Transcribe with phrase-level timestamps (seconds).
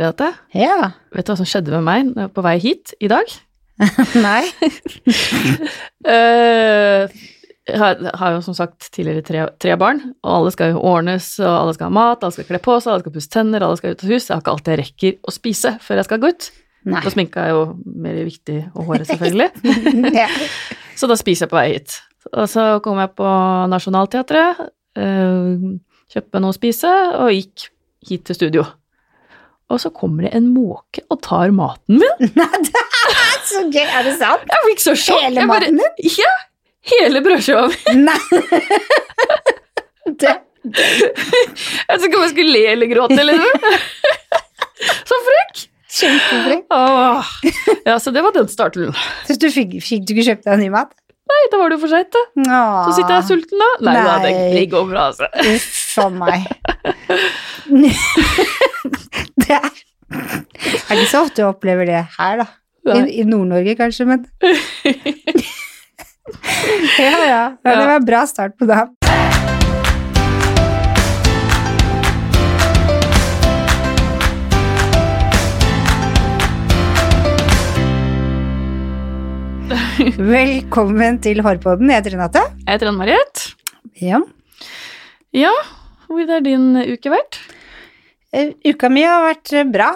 [0.00, 0.92] Renate, Ja.
[1.12, 3.34] vet du hva som skjedde med meg når jeg var på vei hit i dag?
[4.26, 4.44] Nei.
[6.00, 7.10] Eh,
[7.68, 11.26] jeg har, har jo som sagt tidligere tre, tre barn, og alle skal jo ordnes,
[11.42, 13.76] og alle skal ha mat, alle skal kle på seg, alle skal pusse tenner, alle
[13.78, 14.24] skal ut av hus.
[14.26, 16.48] Jeg har ikke alltid jeg rekker å spise før jeg skal gå ut.
[16.88, 17.02] Nei.
[17.04, 17.60] For sminka er jo
[18.00, 19.50] mer viktig, og håret selvfølgelig.
[20.22, 20.26] ja.
[20.96, 21.98] Så da spiser jeg på vei hit.
[22.32, 23.28] Og så kom jeg på
[23.76, 24.64] Nationaltheatret,
[25.04, 25.70] øh,
[26.16, 27.68] kjøpte noe å spise, og gikk
[28.08, 28.64] hit til studio.
[29.70, 32.30] Og så kommer det en måke og tar maten min.
[32.40, 33.84] Nei, det er så gøy.
[33.86, 34.46] Er det sant?
[34.50, 35.24] Jeg fikk så sjokk.
[35.28, 36.14] Hele maten din?
[36.18, 36.32] Ja!
[36.90, 37.76] Hele brødskiva mi.
[38.08, 38.20] Nei.
[40.20, 40.36] Det.
[40.70, 43.70] Jeg vet ikke om jeg skulle le eller gråte eller noe.
[45.08, 45.62] Så frekk!
[46.00, 46.66] Kjempefrekk.
[46.74, 47.30] Åh.
[47.86, 48.92] Ja, så det var den starten.
[49.26, 50.92] Så du fikk, fikk du ikke kjøpt deg ny mat?
[51.30, 52.22] Nei, da var det jo for seint, da.
[52.86, 53.68] Så sitter jeg sulten, da.
[53.86, 55.28] Nei, da, det, det går bra, altså.
[56.00, 56.46] A meg.
[59.40, 59.68] Det er
[60.90, 62.46] Er ikke så ofte du opplever det her, da.
[62.90, 64.24] I, i Nord-Norge kanskje, men
[67.00, 67.24] Ja, ja.
[67.26, 67.46] ja.
[67.64, 68.94] Det var en bra start på dagen.
[80.18, 81.90] Velkommen til Hårpodden.
[81.90, 82.42] Jeg heter Renate.
[82.64, 83.42] Jeg heter Ann-Marit.
[84.00, 84.20] Ja.
[85.36, 85.52] Ja,
[86.14, 87.40] hvordan har din uke vært?
[88.30, 89.88] Eh, Uka mi har vært eh, bra,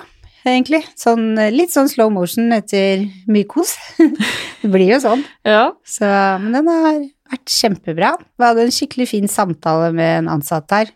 [0.43, 0.83] egentlig.
[0.99, 3.77] Sånn, eh, litt sånn slow motion etter mye kos.
[4.63, 5.23] det blir jo sånn.
[5.47, 5.69] Ja.
[5.87, 6.09] Så,
[6.43, 6.99] men den har
[7.35, 8.15] vært kjempebra.
[8.35, 10.91] Vi hadde en skikkelig fin samtale med en ansatt her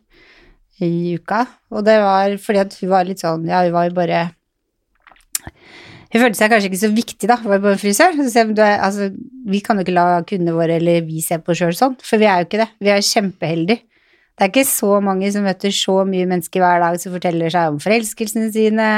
[0.83, 1.42] i uka,
[1.74, 4.20] og det var fordi at hun var litt sånn, ja, hun var jo bare
[6.08, 8.14] Hun følte seg kanskje ikke så viktig, da, hun var bare frisør.
[8.16, 9.11] Så altså,
[9.50, 12.30] vi kan jo ikke la kundene våre eller vi se på sjøl sånn, for vi
[12.30, 12.69] er jo ikke det.
[12.80, 13.83] Vi er kjempeheldige.
[14.39, 17.72] Det er ikke så mange som møter så mye mennesker hver dag som forteller seg
[17.72, 18.91] om forelskelsene sine,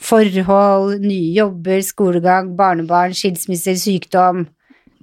[0.00, 4.46] forhold, nye jobber, skolegang, barnebarn, skilsmisser, sykdom,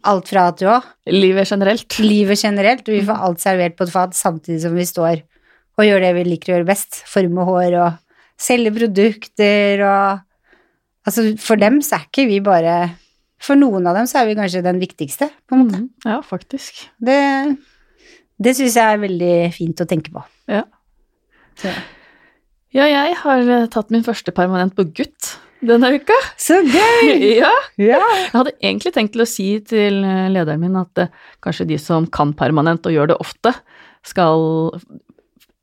[0.10, 0.90] alt fra at du òg.
[1.14, 2.00] Livet generelt.
[2.02, 5.22] Livet generelt, og vi får alt servert på et fat samtidig som vi står
[5.74, 7.02] og gjør det vi liker å gjøre best.
[7.10, 10.30] Forme hår og selge produkter og
[11.04, 12.94] Altså, for dem så er ikke vi bare
[13.44, 15.80] For noen av dem så er vi kanskje den viktigste, på en måte.
[15.82, 15.90] Mhm.
[16.08, 16.78] Ja, faktisk.
[17.04, 17.18] Det,
[18.44, 20.24] det syns jeg er veldig fint å tenke på.
[20.52, 20.64] Ja.
[21.60, 21.72] Så,
[22.74, 26.16] Ja, jeg har eh, tatt min første permanent på gutt denne uka.
[26.42, 27.12] så gøy!
[27.44, 27.52] Ja.
[27.80, 28.00] Ja.
[28.02, 31.12] Jeg hadde egentlig tenkt til å si til eh, lederen min at eh,
[31.44, 33.54] kanskje de som kan permanent og gjør det ofte,
[34.04, 34.74] skal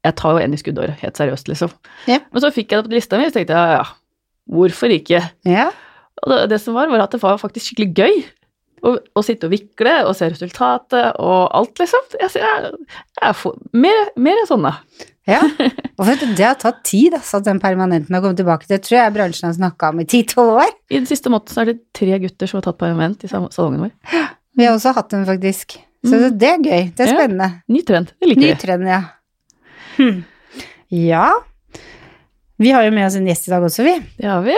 [0.06, 1.72] Jeg tar jo en i skuddåret, helt seriøst, liksom.
[2.08, 2.22] Ja.
[2.32, 4.94] Men så fikk jeg det på lista mi, og så tenkte jeg ja, ja, hvorfor
[4.94, 5.20] ikke?
[5.44, 5.70] ja.
[6.20, 8.22] Og det, det som var, var at det var faktisk skikkelig gøy.
[8.82, 12.06] Å, å sitte og vikle og se resultatet og alt, liksom.
[12.20, 12.70] Jeg, jeg,
[13.20, 14.70] jeg får mer, mer sånne.
[15.28, 15.42] Ja,
[16.00, 18.66] og det har tatt tid altså, at den permanenten har kommet tilbake.
[18.70, 20.72] Det tror jeg bransjen har snakka om i 10-12 år.
[20.90, 23.84] I den siste måten så er det tre gutter som har tatt permanent i salongen
[23.84, 23.92] vår.
[24.56, 25.76] Vi har også hatt den, faktisk.
[26.00, 26.20] Så Mm.
[26.22, 26.84] det, det er gøy.
[26.96, 27.16] Det er Ja.
[27.18, 27.48] spennende.
[27.68, 28.12] Ny trend.
[28.18, 29.00] Det liker Ny trend, ja.
[29.98, 30.22] Hm.
[30.96, 31.26] Ja.
[32.60, 33.94] Vi har jo med oss en gjest i dag også, vi.
[34.16, 34.56] Det har vi.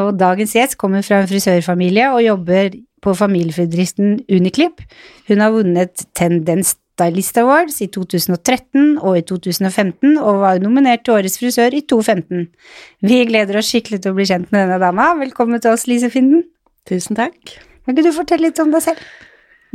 [0.00, 2.74] Og dagens gjest kommer fra en frisørfamilie og jobber
[3.04, 4.82] på familiefedristen Uniclip.
[5.28, 11.14] Hun har vunnet Tendens Stylist Awards i 2013 og i 2015, og var nominert til
[11.14, 12.48] Årets frisør i 2015.
[13.06, 15.12] Vi gleder oss skikkelig til å bli kjent med denne dama.
[15.20, 16.42] Velkommen til oss, Lise Finden.
[16.90, 17.38] Tusen takk.
[17.84, 19.06] Kan ikke du fortelle litt om deg selv?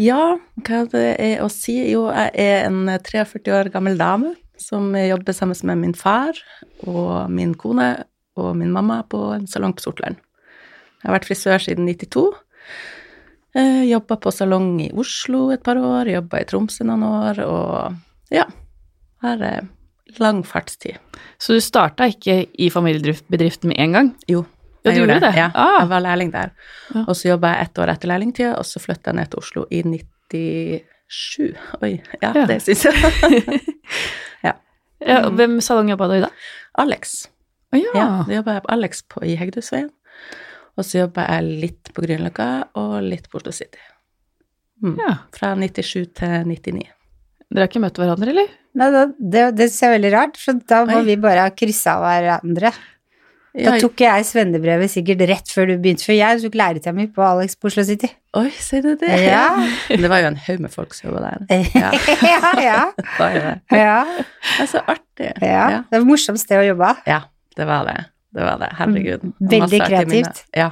[0.01, 0.35] Ja,
[0.66, 1.78] hva det er å si?
[1.94, 6.38] Jo, jeg er en 43 år gammel dame som jobber sammen med min far
[6.83, 7.94] og min kone
[8.39, 10.19] og min mamma på en salong på Sortland.
[11.01, 12.25] Jeg har vært frisør siden 92.
[13.55, 17.95] Eh, Jobba på salong i Oslo et par år, jobba i Tromsø noen år, og
[18.33, 18.47] ja,
[19.21, 19.67] Her er
[20.19, 20.97] lang fartstid.
[21.39, 24.09] Så du starta ikke i familiebedriften med en gang?
[24.27, 24.45] Jo,
[24.83, 25.21] Ja, jeg gjorde det.
[25.21, 25.35] det?
[25.37, 25.79] Ja, Ah.
[25.79, 26.49] jeg var lærling der.
[26.93, 27.05] Ja.
[27.07, 29.65] Og så jobba jeg ett år etter lærlingtida, og så flytta jeg ned til Oslo
[29.71, 31.55] i 97.
[31.81, 32.45] Oi, ja, Ja.
[32.45, 33.61] det syns jeg.
[34.43, 34.53] Ja,
[35.07, 35.29] ja.
[35.29, 36.29] Hvem salong jobba du i da?
[36.77, 37.27] Alex.
[37.73, 37.93] Å ja.
[37.95, 39.89] Ja, da jobba jeg på Alex på, i Hegdehusveien.
[40.77, 42.47] Og så jobba jeg litt på Grünerløkka
[42.81, 43.81] og litt på Oslo City.
[44.83, 44.95] Mm.
[44.99, 45.13] ja.
[45.35, 46.87] Fra 97 til 99.
[47.53, 48.49] Dere har ikke møtt hverandre, eller?
[48.79, 51.05] Nei, det, det synes jeg er veldig rart, for da må Oi.
[51.11, 52.71] vi bare ha kryssa hverandre.
[53.53, 57.21] Da tok jeg svennebrevet sikkert rett før du begynte, for jeg tok læretida mi på
[57.21, 58.09] Alex på Oslo City.
[58.39, 59.11] Oi, sier du det?
[59.21, 59.43] Ja.
[59.93, 61.61] Det var jo en haug med folk som jobba der.
[61.77, 61.91] Ja.
[62.25, 62.79] ja, ja.
[62.97, 63.53] Det var jo det.
[63.77, 65.29] ja, Det er så artig.
[65.37, 65.45] ja.
[65.45, 65.77] Ja.
[65.85, 66.89] Det var et morsomt sted å jobbe.
[67.05, 67.19] Ja,
[67.59, 67.99] det var det.
[68.33, 68.69] Det var det.
[68.80, 69.24] Herregud.
[69.24, 70.44] Mm, veldig Masse kreativt.
[70.57, 70.69] Ja,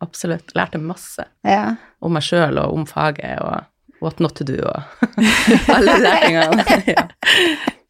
[0.00, 0.52] absolutt.
[0.54, 1.74] Lærte masse Ja.
[2.00, 3.64] om meg sjøl og om faget og
[4.00, 4.82] what not to do og
[5.74, 6.64] alle de tingene.
[6.94, 7.08] ja.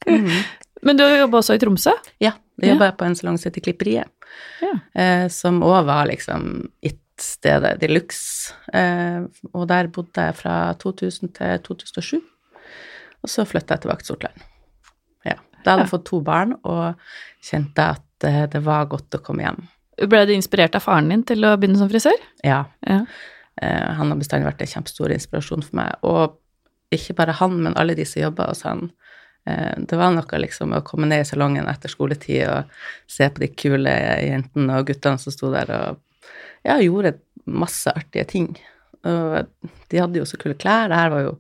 [0.09, 0.31] Mm.
[0.83, 1.93] Men du har jobba også i Tromsø?
[2.21, 2.73] ja, jeg Ja.
[2.75, 4.09] jobba jeg på en salong som heter Klipperiet,
[4.63, 4.73] Ja.
[4.97, 8.55] eh, som òg var liksom it-stedet de luxe.
[8.73, 9.21] Eh,
[9.55, 12.21] og der bodde jeg fra 2000 til 2007.
[13.23, 14.41] Og så flytta jeg tilbake til Sortland.
[15.27, 15.35] Ja.
[15.65, 16.95] Da hadde jeg fått to barn og
[17.45, 19.61] kjente at eh, det var godt å komme hjem.
[20.11, 22.17] Ble du inspirert av faren din til å begynne som frisør?
[22.47, 22.65] Ja.
[22.87, 23.03] Ja.
[23.61, 25.99] Eh, han har bestandig vært en kjempestor inspirasjon for meg.
[26.07, 26.39] Og
[26.95, 28.89] ikke bare han, men alle de som jobber hos han.
[29.49, 32.81] Eh, det var noe liksom å komme ned i salongen etter skoletid og
[33.11, 33.93] se på de kule
[34.25, 36.01] jentene og guttene som sto der og
[36.67, 37.19] ja, gjorde
[37.49, 38.51] masse artige ting.
[39.09, 39.47] Og
[39.91, 40.91] de hadde jo så kule klær.
[40.91, 41.37] Det her var jo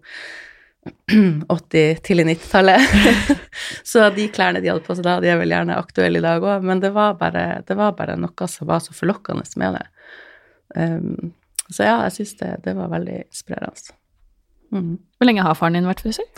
[1.13, 3.37] 80, til 90-tallet.
[3.91, 6.45] så de klærne de hadde på seg da, de er vel gjerne aktuelle i dag
[6.45, 9.87] òg, men det var, bare, det var bare noe som var så forlokkende med det.
[10.77, 11.33] Um,
[11.71, 13.97] så ja, jeg syns det, det var veldig inspirerende.
[14.71, 14.93] Mm.
[15.19, 16.29] Hvor lenge har faren din vært frisør?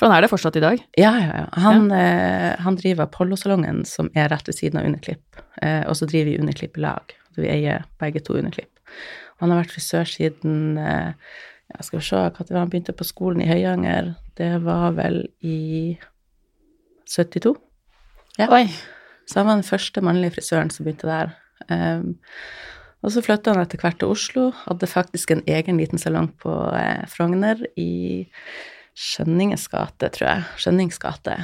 [0.00, 0.80] For han er det fortsatt i dag.
[0.96, 1.46] Ja, ja, ja.
[1.60, 6.08] Han, Eh, han driver Apollo-salongen, som er rett ved siden av Underklipp, eh, og så
[6.08, 7.12] driver vi Underklipp i lag.
[7.36, 8.80] Vi eier begge to Underklipp.
[9.40, 11.12] Han har vært frisør siden eh,
[11.70, 14.14] ja, Skal se, når han begynte på skolen i Høyanger?
[14.38, 15.98] Det var vel i
[17.08, 17.54] 72?
[18.38, 18.48] Ja.
[18.50, 18.66] Oi.
[19.26, 21.32] Så han var den første mannlige frisøren som begynte der.
[21.70, 22.16] Um,
[23.00, 26.52] og så flytta han etter hvert til Oslo, hadde faktisk en egen liten salong på
[26.76, 28.26] eh, Frogner i
[28.98, 30.44] Skjønningens gate, tror jeg.
[30.60, 31.38] Skjønnings gate,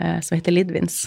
[0.00, 1.04] eh, som heter Lidvins.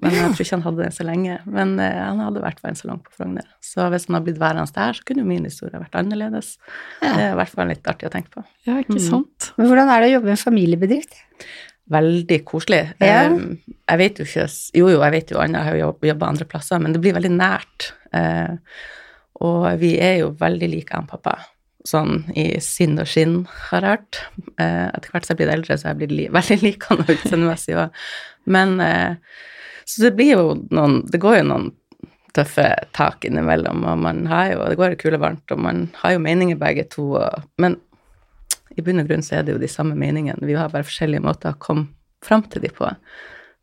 [0.00, 1.38] Men jeg tror ikke han hadde det så lenge.
[1.44, 3.48] Men eh, han hadde vært en salong på Frogner.
[3.64, 6.54] Så hvis han hadde blitt værende der, så kunne jo min historie vært annerledes.
[7.02, 7.10] Ja.
[7.10, 8.44] Det er i hvert fall litt artig å tenke på.
[8.68, 9.10] Ja, ikke sant.
[9.10, 9.50] sant?
[9.60, 11.20] Men hvordan er det å jobbe i en familiebedrift?
[11.90, 12.82] veldig koselig.
[13.02, 13.24] Ja.
[13.30, 13.58] Um,
[13.90, 14.46] jeg vet jo ikke
[14.78, 17.32] Jo, jo, jeg vet jo jeg har jo jobba andre plasser, men det blir veldig
[17.34, 17.92] nært.
[18.14, 18.58] Uh,
[19.40, 21.38] og vi er jo veldig like han pappa,
[21.86, 24.22] sånn i sinn og skinn, har jeg hørt.
[24.60, 27.06] Uh, etter hvert som jeg blir eldre, så er jeg blitt li veldig lik han
[27.06, 28.02] utseendemessig òg.
[28.50, 28.76] Men
[29.90, 31.70] Så det blir jo noen Det går jo noen
[32.36, 36.14] tøffe tak innimellom, og man har jo Det går jo kule varmt, og man har
[36.14, 37.78] jo meninger begge to, og, men
[38.78, 40.46] i bunn og grunn så er det jo de samme meningene.
[40.46, 41.88] Vi har bare forskjellige måter å komme
[42.24, 42.86] fram til de på.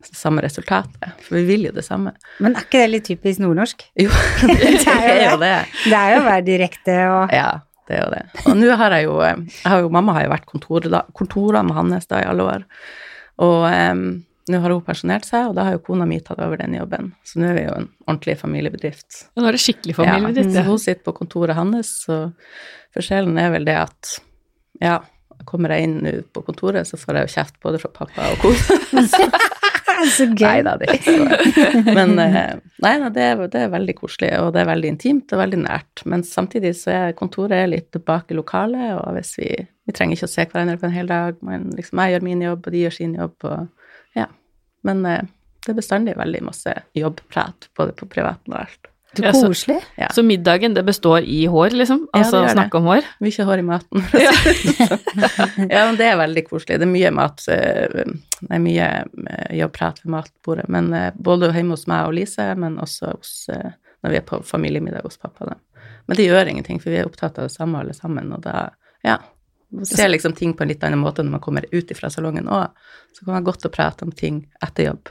[0.04, 1.16] Samme resultatet.
[1.24, 2.12] For vi vil jo det samme.
[2.44, 3.86] Men er ikke det litt typisk nordnorsk?
[4.04, 4.12] Jo,
[4.44, 5.56] det er jo det.
[5.86, 7.48] Det er jo å være direkte og Ja,
[7.88, 8.22] det er jo det.
[8.44, 11.76] Og nå har jeg jo, jeg har jo Mamma har jo vært kontorer, kontor med
[11.78, 12.66] Hannes da i alle år.
[13.48, 14.04] Og em,
[14.52, 17.12] nå har hun pensjonert seg, og da har jo kona mi tatt over den jobben.
[17.26, 19.22] Så nå er vi jo en ordentlig familiebedrift.
[19.36, 20.54] Ja, Nå er det skikkelig familiebedrift.
[20.56, 22.32] Ja, hun sitter på kontoret hans, og
[22.96, 24.16] forskjellen er vel det at
[24.82, 24.98] ja,
[25.48, 28.42] kommer jeg inn nå på kontoret, så får jeg jo kjeft både fra pappa og
[28.46, 29.06] kona.
[30.14, 30.44] Så gøy.
[30.44, 32.26] Nei da, det er ikke så Men nei,
[32.84, 36.04] nei det, er- det er veldig koselig, og det er veldig intimt og veldig nært.
[36.06, 39.48] Men samtidig så er kontoret litt bak i lokalet, og hvis vi
[39.88, 42.42] Vi trenger ikke å se hverandre på en hel dag, men liksom jeg gjør min
[42.44, 43.77] jobb, og de gjør sin jobb, og
[44.16, 44.26] ja.
[44.84, 45.22] Men eh,
[45.66, 48.86] det er bestandig veldig masse jobbprat, både på privaten og alt.
[49.16, 49.78] Så Ja, så- koselig.
[49.96, 50.08] Ja.
[50.12, 52.02] Så middagen, det består i hår, liksom?
[52.12, 52.50] Ja, Altså det.
[52.52, 53.02] snakke om hår?
[53.24, 54.04] Mye hår i maten.
[54.12, 55.70] det sånn.
[55.72, 56.78] ja, men det er veldig koselig.
[56.78, 58.04] Det er mye mat eh,
[58.40, 58.88] Det er mye
[59.28, 60.68] eh, jobbprat ved matbordet.
[60.68, 63.72] Men eh, både hjemme hos meg og Lise, men også hos, eh,
[64.04, 65.54] når vi er på familiemiddag hos pappa.
[65.54, 65.56] Da.
[66.06, 68.30] Men det gjør ingenting, for vi er opptatt av det samme alle sammen.
[68.36, 68.68] Og da,
[69.04, 69.18] ja
[69.70, 72.48] man ser liksom ting på en litt annen måte når man kommer ut fra salongen
[72.48, 72.70] òg.
[73.12, 75.10] Så kan man godt å prate om ting etter jobb,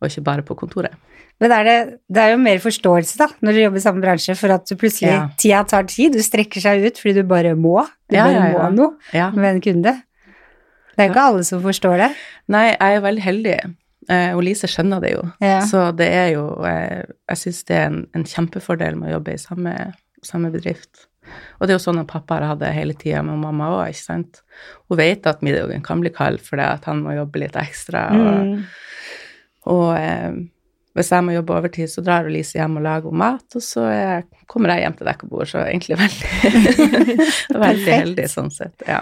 [0.00, 0.94] og ikke bare på kontoret.
[1.42, 1.76] Men er det,
[2.12, 4.76] det er jo mer forståelse, da, når du jobber i samme bransje, for at du
[4.78, 5.22] plutselig Ja.
[5.40, 7.80] Tida tar tid, du strekker seg ut fordi du bare må.
[8.08, 8.70] Du Ja, bare ja, ja.
[8.70, 9.94] må noe med en kunde.
[10.92, 12.10] Det er jo ikke alle som forstår det.
[12.52, 13.56] Nei, jeg er veldig heldig,
[14.12, 15.22] eh, og Lise skjønner det jo.
[15.40, 15.60] Ja.
[15.66, 19.34] Så det er jo eh, Jeg syns det er en, en kjempefordel med å jobbe
[19.34, 19.74] i samme,
[20.22, 21.08] samme bedrift.
[21.58, 23.84] Og det er jo sånn at pappa har hatt det hele tida med mamma òg,
[23.92, 24.42] ikke sant.
[24.88, 28.08] Hun vet at middagen kan bli kald fordi at han må jobbe litt ekstra.
[28.12, 28.64] Og, Mm.
[29.72, 30.32] og eh,
[30.94, 34.22] hvis jeg må jobbe overtid, så drar Lise hjem og lager mat, og så eh,
[34.50, 36.90] kommer jeg hjem til dekk og bord, så egentlig veldig,
[37.64, 38.82] veldig heldig sånn sett.
[38.88, 38.98] Ja,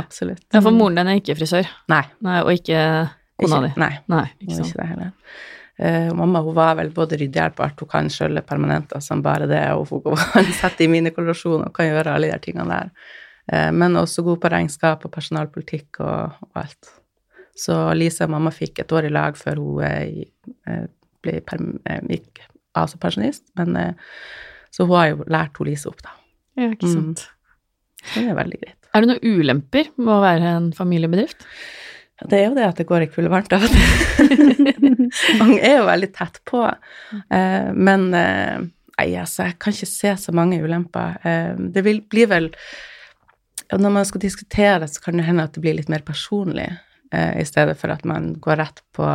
[0.00, 0.40] absolutt.
[0.54, 2.02] Ja, for moren din er ikke frisør, Nei.
[2.24, 2.78] Nei, og ikke
[3.42, 3.72] kona di.
[3.82, 3.90] nei.
[4.08, 4.70] Nei, ikke sånn.
[4.70, 5.12] ikke det heller.
[5.74, 7.80] Og mamma hun var vel både ryddehjelp og alt.
[7.82, 11.88] Hun kan skjølle permanenter som bare det, og hun kan sette i minikollasjon og kan
[11.90, 12.92] gjøre alle de tingene der.
[13.50, 16.92] Uh, men også god på regnskap og personalpolitikk og, og alt.
[17.58, 20.24] Så Lise og mamma fikk et år i lag før hun eh,
[20.66, 20.86] eh,
[21.22, 21.36] ble
[22.10, 22.40] gikk
[22.74, 23.44] av som pensjonist.
[23.58, 23.92] Men, eh,
[24.74, 26.14] så hun har jo lært hun Lise opp, da.
[26.58, 26.94] Ja, ikke Mm.
[26.94, 27.28] sant.
[28.04, 28.14] Mm.
[28.14, 28.78] det er veldig greit.
[28.94, 31.46] Er det noen ulemper med å være en familiebedrift?
[32.22, 34.68] Det er jo det at det går i kulde varmt av og til.
[35.40, 36.62] Mange er jo veldig tett på.
[37.10, 38.62] Eh, men eh,
[38.94, 41.18] nei, altså, jeg kan ikke se så mange ulemper.
[41.26, 42.50] Eh, det vil bli vel
[43.72, 46.68] Når man skal diskutere, så kan det hende at det blir litt mer personlig,
[47.12, 49.08] eh, i stedet for at man går rett på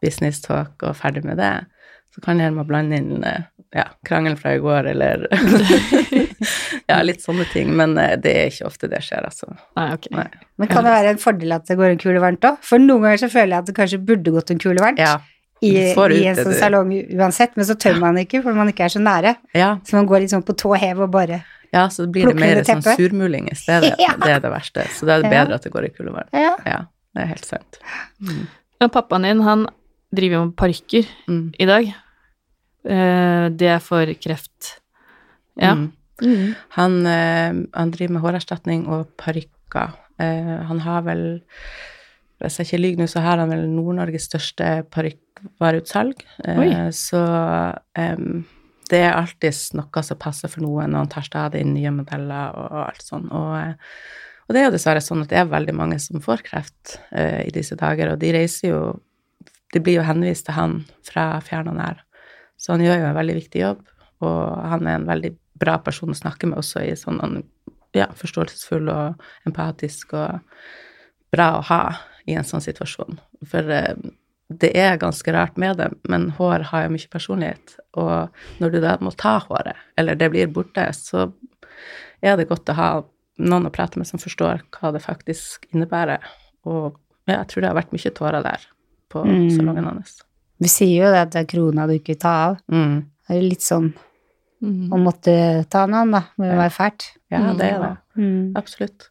[0.00, 1.66] business talk og ferdig med det.
[2.14, 3.42] Så kan det hende man blander inn eh,
[3.74, 5.26] ja, krangelen fra i går, eller
[6.90, 7.70] Ja, litt sånne ting.
[7.76, 9.48] Men eh, det er ikke ofte det skjer, altså.
[9.76, 10.08] Nei, ok.
[10.14, 10.26] Nei.
[10.60, 12.58] Men kan det være en fordel at det går en kule varmt òg?
[12.66, 15.14] For noen ganger så føler jeg at det kanskje burde gått en kule varmt Ja.
[15.64, 18.84] i, ut i en sånn salong uansett, men så tør man ikke fordi man ikke
[18.84, 19.36] er så nære.
[19.56, 21.42] Ja, Så man går litt sånn på tå hev og bare
[21.74, 23.96] ja, så blir det mer det sånn surmuling i stedet.
[24.04, 24.12] Ja.
[24.20, 24.84] Det er det verste.
[24.94, 25.40] Så da er det Ja.
[25.40, 26.28] bedre at det går i kuldevarm.
[26.36, 26.52] Ja.
[26.68, 26.76] Ja,
[27.16, 27.80] det er helt sant.
[28.22, 28.44] Mm.
[28.80, 29.66] Men pappaen din, han
[30.14, 31.48] driver jo med parykker Mm.
[31.58, 31.88] i dag.
[32.84, 34.74] Eh, det er for kreft.
[35.56, 35.72] Ja.
[35.74, 35.88] Mm.
[36.22, 36.54] Mm.
[36.76, 39.96] Han, eh, han driver med hårerstatning og parykker.
[40.22, 41.42] Eh, han har vel
[42.42, 46.18] Hvis jeg ikke lyver nå, så har han vel Nord-Norges største parykkvareutsalg.
[46.44, 47.22] Eh, så
[47.96, 48.42] em,
[48.90, 52.58] det er alltid noe som passer for noen, og han tar stadig inn nye modeller
[52.58, 53.30] og alt sånn.
[53.32, 56.44] Og, eh, og det er jo dessverre sånn at det er veldig mange som får
[56.50, 58.84] kreft eh, i disse dager, og de reiser jo
[59.74, 62.04] De blir jo henvist til han fra fjern og nær.
[62.54, 63.80] Så han gjør jo en veldig viktig jobb,
[64.22, 67.42] og han er en veldig bra person å snakke med også i sånn
[67.94, 70.40] ja, forståelsesfull og empatisk og
[71.34, 71.80] bra å ha
[72.26, 73.18] i en sånn situasjon.
[73.50, 73.94] For eh,
[74.54, 78.80] det er ganske rart med det, men hår har jo mye personlighet, og når du
[78.84, 81.28] da må ta håret, eller det blir borte, så
[82.24, 82.88] er det godt å ha
[83.44, 86.22] noen å prate med som forstår hva det faktisk innebærer.
[86.70, 86.94] Og
[87.26, 88.66] ja, jeg tror det har vært mye tårer der
[89.10, 89.50] på Mm.
[89.56, 90.22] salongen hans.
[90.60, 92.60] Vi sier jo det at det er krona du ikke tar av.
[92.70, 93.00] Mm.
[93.26, 93.92] Det er litt sånn
[94.64, 94.88] Mm.
[94.94, 95.34] å måtte
[95.70, 96.22] ta noen, da.
[96.40, 97.10] Må jo være fælt.
[97.30, 97.58] Ja, Mm.
[97.58, 97.96] det er det.
[98.16, 98.52] Mm.
[98.56, 99.08] Absolutt.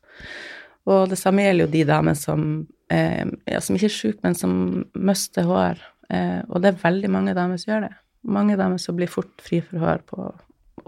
[0.87, 4.35] Og det samme gjelder jo de damene som, eh, ja, som ikke er syke, men
[4.35, 5.77] som mister hår.
[6.09, 7.93] Eh, og det er veldig mange damer som gjør det.
[8.25, 10.33] Mange damer som blir fort fri for hår på,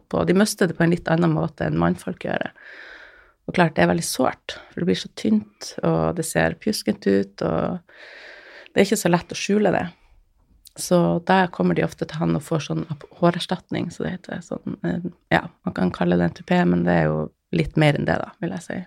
[0.10, 2.51] på De mister det på en litt annen måte enn mannfolk gjør det.
[3.48, 7.05] Og klart, det er veldig sårt, for det blir så tynt, og det ser pjuskent
[7.05, 7.79] ut, og
[8.74, 9.84] det er ikke så lett å skjule det.
[10.75, 12.84] Så der kommer de ofte til han og får sånn
[13.22, 14.41] hårerstatning, så det heter.
[14.44, 17.22] Sånn, eh, ja, man kan kalle det en tupé, men det er jo
[17.55, 18.82] litt mer enn det, da, vil jeg si.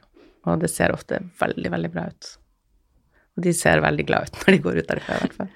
[0.48, 2.30] Og det ser ofte veldig, veldig bra ut.
[3.38, 5.52] Og de ser veldig glad ut når de går ut derfra, i hvert fall.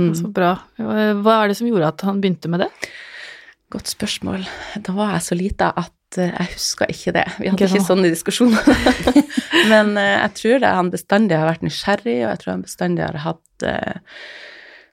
[0.00, 0.12] Mm.
[0.16, 0.54] Så bra.
[0.80, 2.70] Hva er det som gjorde at han begynte med det?
[3.72, 4.46] Godt spørsmål.
[4.84, 7.26] Da var jeg så lita at eh, jeg husker ikke det.
[7.36, 8.72] Vi hadde Ikke ikke sånne diskusjoner.
[9.72, 13.04] Men eh, jeg tror det han bestandig har vært nysgjerrig, og jeg tror han bestandig
[13.04, 13.68] har hatt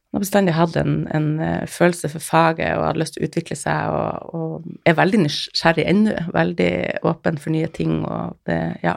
[0.10, 3.28] han har bestandig hatt en, en eh, følelse for faget og hadde lyst til å
[3.30, 6.16] utvikle seg, og, og er veldig nysgjerrig ennå.
[6.34, 6.72] Veldig
[7.06, 8.96] åpen for nye ting, og det, ja,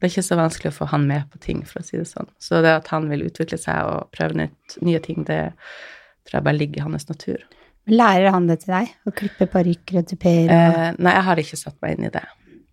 [0.00, 2.06] det er ikke så vanskelig å få han med på ting, for å si det
[2.08, 2.30] sånn.
[2.40, 5.42] Så det at han vil utvikle seg og prøve nytt, nye ting, det
[6.24, 7.44] tror jeg bare ligger i hans natur.
[7.92, 8.94] Lærer han det til deg?
[9.04, 10.48] Å klippe parykker og tupeer?
[10.48, 12.24] og- Eh, nei, jeg har ikke satt meg inn i det.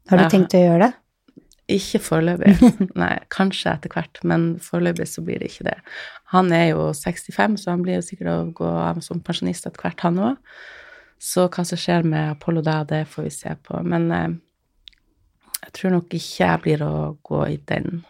[0.07, 0.93] Har du jeg tenkt å gjøre det?
[1.71, 2.55] Ikke foreløpig.
[2.99, 5.75] Nei, kanskje etter hvert, men foreløpig så blir det ikke det.
[6.31, 9.83] Han er jo 65, så han blir jo sikkert å gå av som pensjonist etter
[9.83, 10.59] hvert, han òg.
[11.21, 13.81] Så hva som skjer med Apollo da, det får vi se på.
[13.85, 14.37] Men eh,
[15.59, 16.93] jeg tror nok ikke jeg blir å
[17.27, 18.01] gå i den.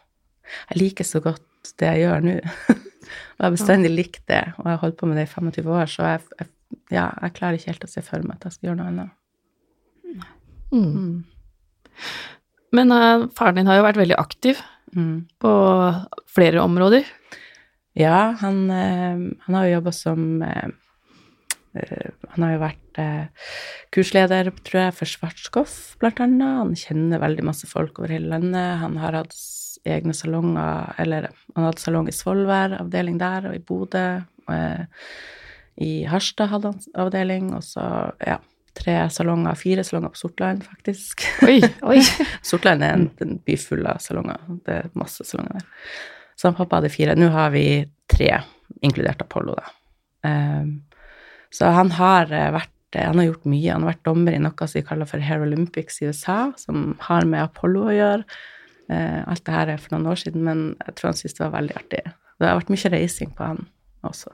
[0.69, 2.35] Jeg liker så godt det jeg gjør nå.
[2.75, 5.71] og jeg har bestandig likt det, og jeg har holdt på med det i 25
[5.75, 6.51] år, så jeg, jeg,
[6.93, 9.17] ja, jeg klarer ikke helt å se for meg at jeg skal gjøre noe annet.
[10.71, 10.85] Mm.
[10.85, 11.97] Mm.
[12.71, 14.61] Men uh, faren din har jo vært veldig aktiv
[14.95, 15.27] Mm.
[15.39, 15.51] på
[16.27, 17.05] flere områder.
[17.93, 20.67] Ja, han, eh, han har jo jobba som eh,
[21.75, 22.77] eh, Han har jo vært
[23.95, 26.57] kursleder, tror jeg, for Schwarzkopf, blant annet.
[26.59, 28.81] Han kjenner veldig masse folk over hele landet.
[28.81, 29.35] Han har hatt
[29.87, 34.03] egne salonger, eller han hadde salong i Svolvær, avdeling der, og i Bodø.
[35.79, 37.85] I Harstad hadde han avdeling, og så,
[38.27, 38.41] ja,
[38.75, 41.23] tre salonger, fire salonger på Sortland, faktisk.
[41.47, 41.99] Oi, oi.
[42.51, 44.43] Sortland er en, en by full av salonger.
[44.67, 45.71] Det er masse salonger der.
[46.41, 47.13] Så han pappa hadde fire.
[47.13, 47.65] Nå har vi
[48.09, 48.39] tre,
[48.81, 49.67] inkludert Apollo, da.
[50.25, 50.79] Ehm,
[51.53, 53.67] så han har eh, vært eh, Han har gjort mye.
[53.69, 56.95] Han har vært dommer i noe som de kaller for Hair Olympics i USA, som
[57.05, 58.39] har med Apollo å gjøre.
[58.89, 61.45] Eh, alt det her er for noen år siden, men jeg tror han syntes det
[61.45, 62.01] var veldig artig.
[62.41, 63.61] Det har vært mye reising på han
[64.09, 64.33] også.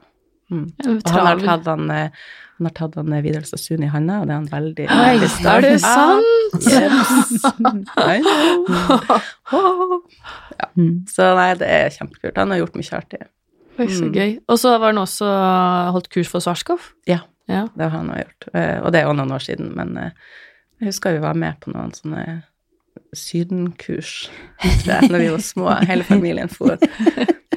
[0.52, 0.68] Mm.
[0.88, 2.10] Og han har tatt han, eh,
[2.58, 5.30] han har tatt han eh, Vidar Sassoon i handa, og det er han veldig, veldig
[5.54, 6.24] er det sant?
[6.64, 7.10] Yes.
[10.58, 10.68] Ja.
[10.78, 11.06] Mm.
[11.10, 12.38] Så nei, det er kjempekult.
[12.40, 13.22] Han har gjort mye artig.
[13.78, 14.14] Oi, så Mm.
[14.16, 14.32] gøy.
[14.50, 15.28] Og så var han også
[15.94, 16.80] holdt kurs for Svarskov.
[17.08, 17.20] Ja.
[17.48, 17.68] Ja.
[17.76, 18.48] Det har han også gjort.
[18.54, 20.12] Eh, Og det er jo noen år siden, men eh,
[20.80, 22.44] jeg husker vi var med på noen sånne
[23.18, 24.14] sydenkurs,
[24.62, 25.72] tror jeg, når vi var små.
[25.90, 26.78] Hele familien for.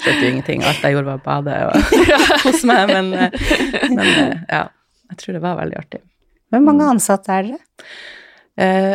[0.00, 0.64] Skjønte jo ingenting.
[0.64, 1.94] Alt jeg gjorde, var å bade og
[2.44, 3.54] kose meg, men, eh,
[3.92, 4.64] men eh, ja.
[5.10, 5.98] Jeg tror det var veldig artig.
[6.54, 7.86] Hvor mange ansatte er dere?
[8.62, 8.92] Eh,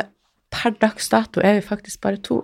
[0.56, 2.40] per dags dato er vi faktisk bare to.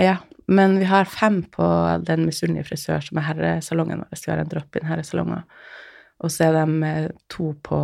[0.00, 0.16] Ja.
[0.48, 1.66] Men vi har fem på
[2.04, 4.16] den misunnelige frisør, som er herresalongen vår.
[4.16, 5.44] Vi har en drop-in herresalonger.
[6.24, 6.90] Og så er de
[7.32, 7.78] to på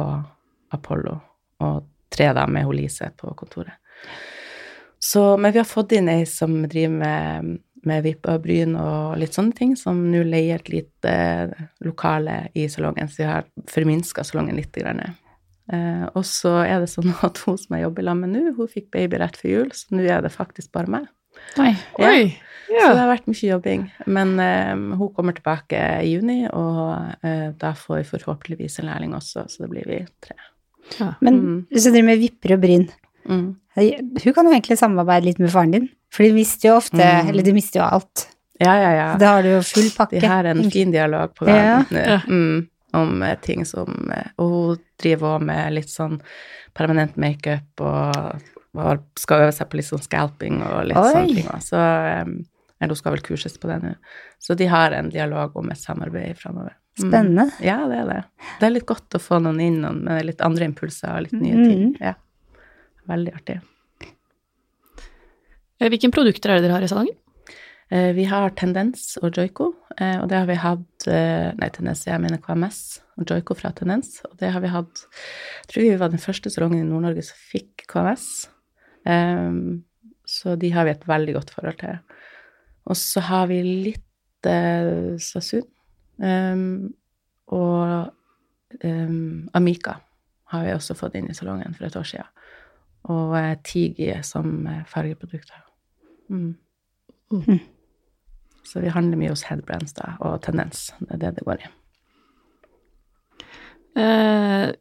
[0.72, 1.18] Apollo,
[1.60, 3.76] og tre da med Lise på kontoret.
[5.00, 7.54] Så, men vi har fått inn ei som driver med,
[7.88, 11.54] med vipp og bryn og litt sånne ting, som nå leier et lite eh,
[11.86, 14.76] lokale i salongen, så vi har forminska salongen litt.
[14.76, 15.00] Grann.
[15.72, 18.68] Eh, og så er det sånn at hun som jeg jobber sammen med nå, hun
[18.68, 21.08] fikk baby rett før jul, så nå er det faktisk bare meg.
[21.62, 21.72] Oi.
[21.96, 22.10] Ja.
[22.12, 22.22] Oi!
[22.70, 23.84] Så det har vært mye jobbing.
[24.06, 29.16] Men eh, hun kommer tilbake i juni, og eh, da får vi forhåpentligvis en lærling
[29.16, 30.36] også, så det blir vi tre.
[31.00, 31.14] Ja.
[31.24, 31.56] Men Mm.
[31.70, 32.84] hvis du driver med vipper og bryn,
[33.30, 33.56] Mm.
[34.24, 37.28] hun kan jo egentlig samarbeide litt med faren din, for de mister jo ofte, Mm.
[37.30, 38.26] eller de mister jo alt.
[38.60, 39.16] Ja, ja, ja.
[39.16, 40.20] Da har du jo full pakke.
[40.20, 42.18] De har en fin dialog på gang nå, Ja.
[42.28, 46.20] mm, om eh, ting som eh, Og hun driver også med litt sånn
[46.74, 48.42] permanent makeup og,
[48.76, 51.12] og skal øve seg på litt sånn scalping og litt Oi.
[51.12, 51.70] sånne ting også.
[51.70, 52.24] Så eh,
[52.80, 53.94] Eller hun skal vel kurses på det nå.
[54.40, 56.74] Så de har en dialog om et samarbeid framover.
[57.00, 57.10] Mm.
[57.10, 57.44] Spennende.
[57.60, 58.24] Ja, det er det.
[58.58, 61.32] Det er litt godt å få noen inn noen med litt andre impulser og litt
[61.32, 61.68] nye Mm.
[61.68, 61.96] ting.
[62.00, 62.14] Ja.
[63.08, 63.60] Veldig artig.
[65.80, 67.16] Eh, Hvilke produkter er det dere har i salongen?
[67.90, 72.20] Eh, Vi har Tendens og Joico, eh, og det har vi hatt Nei, Tendens, jeg
[72.20, 74.20] mener KMS og Joico fra Tendens.
[74.28, 75.06] Og det har vi hatt
[75.64, 78.48] Jeg tror vi var den første salongen i Nord-Norge som fikk KMS.
[80.26, 81.98] Så de har vi et veldig godt forhold til.
[82.86, 85.64] Og så har vi litt eh, Sasun.
[87.50, 88.12] Og
[88.84, 89.96] ehm, Amika
[90.52, 92.28] har vi også fått inn i salongen for et år siden.
[93.08, 95.62] Og eh, Tigi som eh, fargeprodukter.
[96.28, 96.54] Mm.
[97.32, 97.60] Mm.
[98.66, 100.90] Så vi handler mye hos Headbrands da, og Tendens.
[101.00, 101.70] Det er det det går i.
[104.00, 104.72] Eh,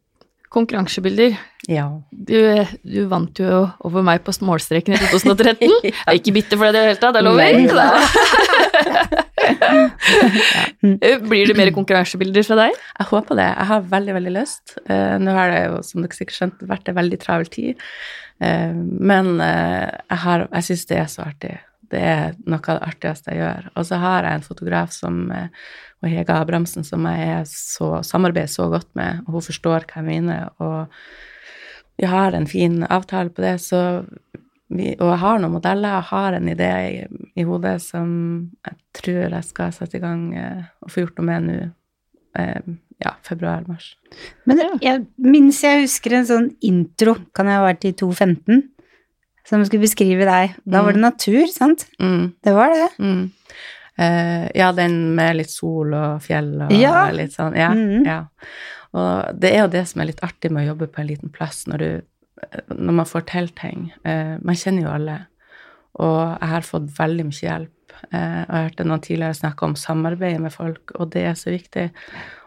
[0.50, 1.38] konkurransebilder.
[1.70, 1.86] Ja.
[2.10, 2.36] Du,
[2.82, 5.70] du vant jo over meg på målstreken i 2013.
[5.86, 8.66] Jeg er ikke bitter for det i det hele tatt, det lover jeg.
[11.30, 12.76] Blir det mer konkurransebilder fra deg?
[12.98, 13.48] Jeg håper det.
[13.50, 14.76] Jeg har veldig, veldig lyst.
[14.86, 17.82] Eh, nå har det jo, som dere sikkert skjønte, vært en veldig travel tid.
[18.42, 21.54] Eh, men eh, jeg, har- jeg syns det er så artig.
[21.90, 23.70] Det er noe av det artigste jeg gjør.
[23.74, 25.24] Og så har jeg en fotograf som
[26.00, 30.06] og Hege Abrahamsen, som jeg så, samarbeider så godt med, og hun forstår hva jeg
[30.06, 30.46] mener.
[30.64, 33.80] Og vi har en fin avtale på det, så
[34.70, 37.00] vi, og jeg har noen modeller, jeg har en idé i,
[37.42, 38.10] i hodet som
[38.66, 41.58] jeg tror jeg skal sette i gang eh, og få gjort noe med nå.
[42.38, 43.94] Eh, ja, februar-mars.
[44.46, 48.60] Men jeg minnes jeg husker en sånn intro, kan jeg ha vært i 2015,
[49.48, 50.52] som skulle beskrive deg.
[50.68, 51.86] Da var det natur, sant?
[51.98, 52.90] Mm, Det var det.
[53.00, 53.22] mm.
[54.00, 57.10] Eh, ja, den med litt sol og fjell og Ja.
[57.12, 57.56] litt sånn.
[57.58, 58.04] Ja, mm.
[58.06, 58.20] ja.
[58.96, 61.32] Og det er jo det som er litt artig med å jobbe på en liten
[61.34, 62.06] plass, når, du,
[62.68, 63.90] når man til ting.
[64.04, 65.18] Eh, man kjenner jo alle,
[66.00, 67.94] og jeg har fått veldig mye hjelp.
[68.10, 71.90] Eh, jeg hørte noen tidligere snakke om samarbeidet med folk, og det er så viktig.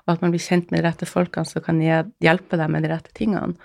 [0.04, 2.92] Og at man blir kjent med de rette folkene som kan hjelpe deg med de
[2.92, 3.56] rette tingene.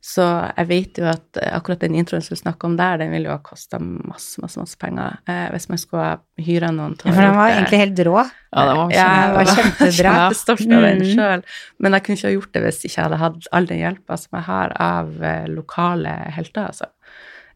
[0.00, 0.24] Så
[0.56, 3.28] jeg vet jo at eh, akkurat den introen som du snakker om der, den ville
[3.28, 5.18] jo ha kosta masse, masse, masse penger.
[5.28, 8.00] Eh, hvis man skulle ha hyra noen til Ja, å for den var egentlig helt
[8.08, 8.14] rå.
[8.24, 9.90] Ja, det var Ja, jeg kjempebra.
[10.00, 11.10] Jeg var stolt av den Mm.
[11.12, 11.44] sjøl.
[11.78, 14.16] Men jeg kunne ikke ha gjort det hvis ikke jeg hadde hatt all den hjelpa
[14.24, 16.88] som jeg har av eh, lokale helter, altså.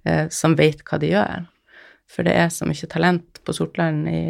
[0.04, 1.46] Eh, som vet hva de gjør.
[2.12, 4.20] For det er så mye talent på Sortland i,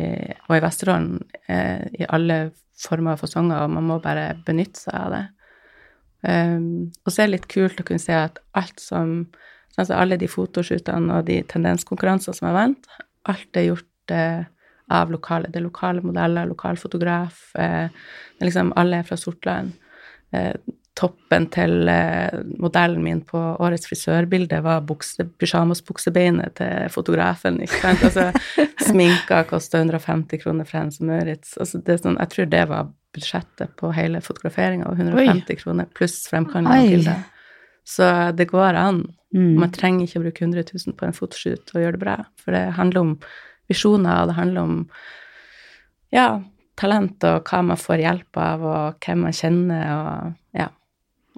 [0.49, 1.19] og i Vesterålen
[1.51, 5.25] eh, i alle former og fasonger, og man må bare benytte seg av det.
[6.25, 9.27] Um, og så er det litt kult å kunne se at alt som
[9.75, 12.85] altså Alle de fotoshootene og de tendenskonkurransene som jeg vant,
[13.27, 14.45] alt er gjort eh,
[14.95, 15.51] av lokale.
[15.51, 17.49] Det er lokale modeller, lokal fotograf.
[17.59, 17.89] Eh,
[18.45, 19.73] liksom alle er fra Sortland.
[20.31, 20.55] Eh,
[20.95, 27.59] toppen til eh, modellen min på årets frisørbilde var bukse, pysjamasbuksebeinet til fotografen.
[27.65, 28.05] ikke sant?
[28.07, 28.29] Altså,
[28.89, 31.57] sminka kosta 150 kroner fra Hennes Møritz.
[31.59, 35.89] Altså, det er sånn, jeg tror det var budsjettet på hele fotograferinga, og 150 kroner
[35.97, 37.31] pluss fremkalling av bildet.
[37.85, 39.03] Så det går an.
[39.35, 39.59] Mm.
[39.61, 42.57] Man trenger ikke å bruke 100 000 på en fotoshoot og gjøre det bra, for
[42.57, 43.13] det handler om
[43.71, 44.79] visjoner, og det handler om
[46.15, 46.29] ja,
[46.79, 50.71] talent og hva man får hjelp av, og hvem man kjenner, og ja.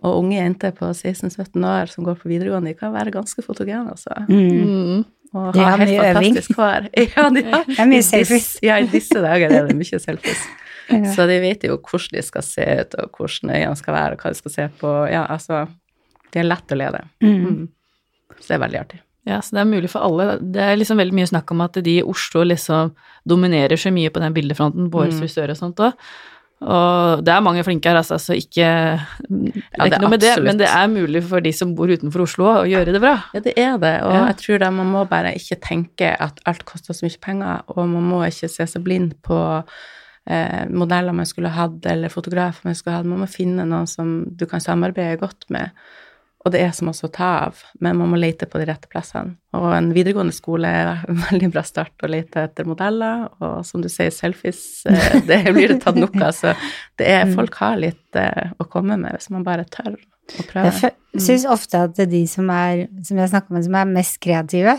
[0.04, 3.94] Og unge jenter på 16-17 år som går på videregående, de kan være ganske fotogene,
[3.94, 4.12] altså.
[4.28, 5.06] Mm.
[5.36, 6.90] Og ha helt fantastisk hår.
[7.16, 8.50] Ja, de har, Det er mye selfies.
[8.64, 10.44] Ja, i disse dager er det mye selfies.
[10.90, 11.00] Ja.
[11.14, 14.20] Så de vet jo hvordan de skal se ut, og hvordan øynene skal være, og
[14.22, 14.92] hva de skal se på.
[15.10, 15.64] Ja, altså
[16.32, 17.00] De er lett å lede.
[17.22, 17.34] Mm.
[17.46, 17.68] Mm.
[18.38, 19.00] Så det er veldig artig.
[19.26, 20.38] Ja, så det er mulig for alle.
[20.38, 22.92] Det er liksom veldig mye snakk om at de i Oslo liksom
[23.26, 25.22] dominerer så mye på den bildefronten, på årets Mm.
[25.24, 25.94] frisør og sånt òg.
[26.62, 28.64] Og det er mange flinke her, altså, så ikke
[29.28, 31.86] Det er det ikke noe med det, men det er mulig for de som bor
[31.92, 33.16] utenfor Oslo å gjøre det bra.
[33.34, 34.26] Ja, det er det, og Ja.
[34.30, 37.88] jeg tror da man må bare ikke tenke at alt koster så mye penger, og
[37.88, 39.64] man må ikke se seg blind på
[40.26, 43.08] eh, modeller man skulle hatt, eller fotografer man skulle hatt.
[43.08, 45.74] Man må finne noen som du kan samarbeide godt med.
[46.46, 48.86] Og det er som også å ta av, men man må lete på de rette
[48.90, 49.34] plassene.
[49.58, 53.82] Og en videregående skole er en veldig bra start å lete etter modeller, og som
[53.82, 56.30] du sier, selfies, eh, det blir det tatt nok av.
[56.36, 56.54] Så
[57.00, 60.92] det er, folk har litt eh, å komme med hvis man bare tør å prøve.
[61.16, 64.76] Jeg syns ofte at de som er, som jeg snakker med, som er mest kreative,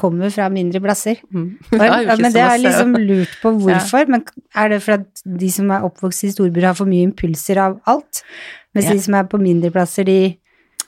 [0.00, 1.20] kommer fra mindre plasser.
[1.30, 1.46] Mm.
[1.72, 4.08] Og, Det men det har jeg liksom lurt på hvorfor.
[4.10, 4.24] Men
[4.56, 7.78] er det for at de som er oppvokst i storbyer, har for mye impulser av
[7.86, 8.22] alt?
[8.74, 8.92] Mens Ja.
[8.96, 10.36] de som er på mindre plasser, de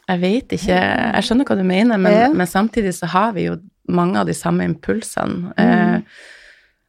[0.08, 2.28] Jeg vet ikke, jeg skjønner hva du mener, men, Ja.
[2.32, 3.56] men samtidig så har vi jo
[3.88, 5.52] mange av de samme impulsene.
[5.56, 5.94] Mm.
[5.96, 6.00] Eh,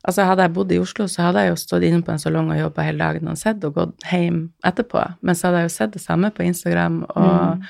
[0.07, 2.49] altså Hadde jeg bodd i Oslo, så hadde jeg jo stått inne på en salong
[2.51, 5.05] og jobba hele dagen og sett og gått hjem etterpå.
[5.21, 7.63] Men så hadde jeg jo sett det samme på Instagram og, Mm.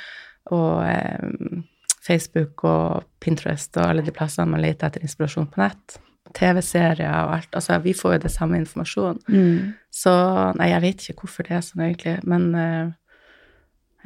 [0.52, 1.64] og eh,
[2.04, 5.98] Facebook og Pinterest og alle de plassene man leter etter inspirasjon på nett.
[6.34, 7.50] TV-serier og alt.
[7.56, 9.20] Altså, vi får jo det samme informasjon.
[9.30, 9.74] mm.
[9.94, 10.12] Så
[10.58, 12.90] nei, jeg vet ikke hvorfor det er sånn egentlig, men uh,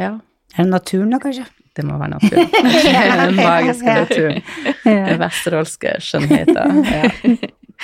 [0.01, 0.10] ja.
[0.57, 1.45] Er det naturen, da, kanskje?
[1.77, 2.49] Det må være naturen.
[3.29, 3.95] Den magiske Ja.
[4.03, 4.41] naturen.
[4.83, 5.17] Den Ja.
[5.23, 6.83] vesterålske skjønnheten.
[6.91, 7.12] Ja,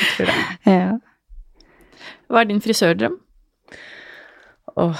[0.02, 0.38] jeg tror det.
[0.66, 0.92] ja.
[2.34, 3.20] Hva er din frisørdrøm?
[4.82, 4.96] Og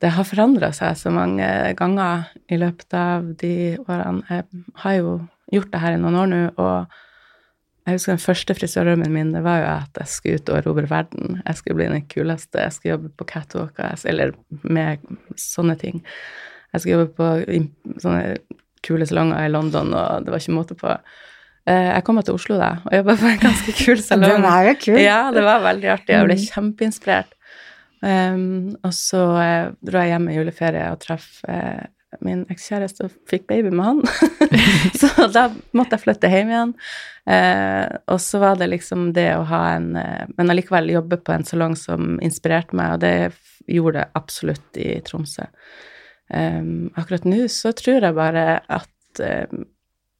[0.00, 3.52] det har forandra seg så mange ganger i løpet av de
[3.84, 4.22] årene.
[4.30, 4.44] Jeg
[4.84, 5.14] har jo
[5.52, 6.86] gjort det her i noen år nå, og
[7.86, 10.86] jeg husker den første frisørdrømmen min, det var jo at jeg skulle ut og erobre
[10.90, 11.40] verden.
[11.46, 14.32] Jeg skulle bli den kuleste, jeg skulle jobbe på catwalker, eller
[14.62, 15.00] med
[15.40, 16.02] sånne ting.
[16.72, 18.36] Jeg skulle jobbe på sånne
[18.86, 20.92] kule salonger i London, og det var ikke måte på.
[21.66, 24.36] Eh, Jeg kom meg til Oslo da, og jobba på en ganske kul salong.
[24.38, 25.00] Den er jo kul.
[25.02, 26.14] Ja, det var veldig artig.
[26.14, 26.46] Jeg ble Mm.
[26.54, 27.34] kjempeinspirert.
[28.00, 31.82] Um, og så eh, dro jeg hjem i juleferie og traff eh,
[32.24, 34.00] min ekskjæreste og fikk baby med han.
[35.00, 36.72] så da måtte jeg flytte hjem igjen.
[37.30, 41.34] Eh, og så var det liksom det å ha en eh, Men allikevel jobbe på
[41.36, 43.14] en salong som inspirerte meg, og det
[43.70, 45.46] gjorde det absolutt i Tromsø.
[46.30, 49.50] Um, akkurat nå så tror jeg bare at eh,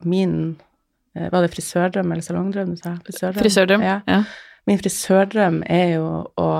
[0.02, 0.56] min
[1.14, 2.96] eh, Var det frisørdrøm eller salongdrøm du sa?
[3.06, 3.42] Frisørdrøm?
[3.44, 3.84] Frisørdrøm?
[3.86, 4.00] Ja.
[4.10, 4.24] Ja.
[4.68, 6.06] Min frisørdrøm er jo
[6.38, 6.50] å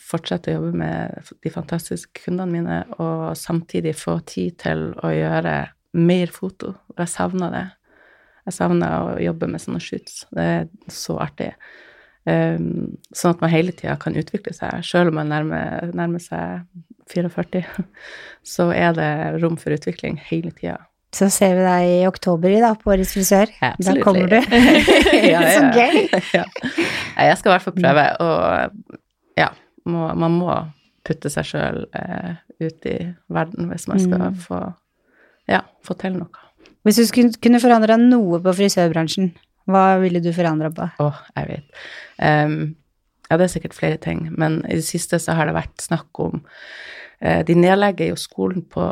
[0.00, 5.56] fortsette å jobbe med de fantastiske kundene mine, og samtidig få tid til å gjøre
[5.98, 6.74] mer foto.
[6.92, 7.64] Og jeg savner det.
[8.48, 10.24] Jeg savner å jobbe med sånne shoots.
[10.34, 11.52] Det er så artig.
[12.22, 14.82] Um, sånn at man hele tida kan utvikle seg.
[14.86, 16.64] Selv om man nærmer, nærmer seg
[17.12, 17.86] 44,
[18.54, 19.12] så er det
[19.42, 20.80] rom for utvikling hele tida.
[21.12, 23.50] Så ser vi deg i oktober i da, på Årets frisør.
[23.60, 24.38] Da kommer du.
[25.32, 25.98] ja, ja, Så gøy.
[26.38, 26.44] ja.
[27.20, 29.50] Jeg skal i hvert fall prøve, og ja,
[29.84, 30.54] må, man må
[31.04, 32.96] putte seg sjøl eh, ut i
[33.34, 34.36] verden hvis man skal Mm.
[34.40, 34.60] få,
[35.50, 36.30] ja, få til noe.
[36.86, 39.32] Hvis du skulle kunne forandra noe på frisørbransjen,
[39.70, 40.88] hva ville du forandra på?
[41.02, 41.82] Å, jeg vet.
[42.18, 42.56] Um,
[43.28, 46.18] ja, det er sikkert flere ting, men i det siste så har det vært snakk
[46.24, 46.40] om
[47.20, 48.82] eh, De nedlegger jo skolen på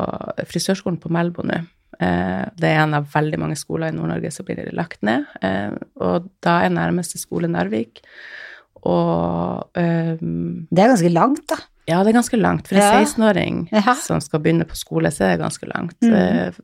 [0.46, 1.62] frisørskolen på Melbo nå.
[1.98, 5.72] Eh, det er en av veldig mange skoler i Nord-Norge som blir lagt ned, eh,
[6.00, 8.00] og da er nærmeste skole Narvik.
[8.82, 11.56] Og um, Det er ganske langt, da.
[11.90, 12.68] Ja, det er ganske langt.
[12.68, 13.02] For en Ja.
[13.04, 13.94] 16-åring Ja.
[13.94, 15.96] som skal begynne på skole, så er det ganske langt.
[16.00, 16.54] Mm.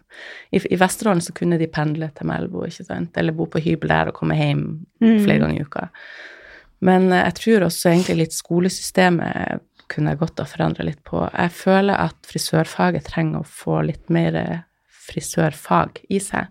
[0.53, 3.89] I, I Vesterålen så kunne de pendle til Melbo, ikke sant, eller bo på hybel
[3.89, 5.25] der og komme hjem Mm.
[5.25, 5.89] flere ganger i uka.
[6.81, 11.29] Men jeg tror også egentlig litt skolesystemet kunne jeg godt ha forandra litt på.
[11.33, 14.65] Jeg føler at frisørfaget trenger å få litt mer
[15.07, 16.47] frisørfag i seg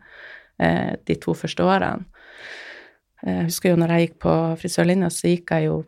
[0.60, 2.06] eh, de to første årene.
[3.26, 5.84] Eh, Jeg husker jo når jeg gikk på frisørlinja, så gikk jeg jo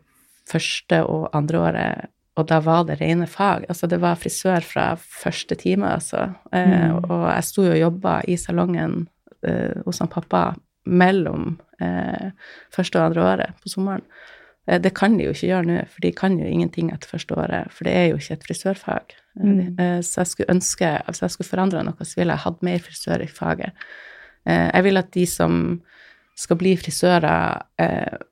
[0.48, 2.06] første og andre året,
[2.38, 3.64] og da var det rene fag.
[3.68, 6.28] Altså det var frisør fra første time, altså.
[6.52, 7.04] Eh, Mm.
[7.10, 9.08] Og jeg sto jo og jobba i salongen
[9.42, 10.54] eh, hos han pappa
[10.86, 12.30] mellom eh,
[12.72, 14.02] første og andre året på sommeren.
[14.68, 17.34] Eh, det kan de jo ikke gjøre nå, for de kan jo ingenting etter første
[17.38, 19.14] året, for det er jo ikke et frisørfag.
[19.40, 19.76] Eh, Mm.
[19.78, 22.78] eh, så jeg skulle ønske, altså jeg skulle forandre noe, så ville jeg hatt mer
[22.78, 23.72] frisør i faget.
[24.48, 25.82] Jeg vil at de som
[26.36, 27.62] skal bli frisører,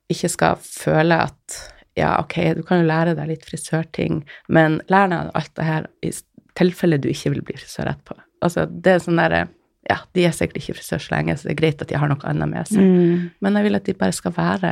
[0.09, 1.57] ikke skal føle at
[1.97, 5.85] ja, ok, du kan jo lære deg litt frisørting, men lær deg alt det her
[6.01, 6.11] i
[6.57, 8.17] tilfelle du ikke vil bli frisør etterpå.
[8.41, 9.47] Altså, det er sånn derre
[9.89, 12.09] Ja, de er sikkert ikke frisør så lenge, så det er greit at de har
[12.09, 12.81] noe annet med seg.
[12.83, 13.29] Mm.
[13.39, 14.71] Men jeg vil at de bare skal være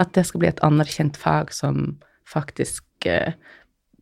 [0.00, 1.96] At det skal bli et anerkjent fag som
[2.28, 3.32] faktisk eh,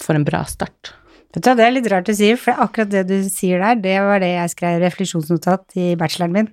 [0.02, 0.92] får en bra start.
[1.34, 3.96] Vet du Det er litt rart å si, for akkurat det du sier der, det
[4.02, 6.48] var det jeg skrev refleksjonsnotat i bacheloren min.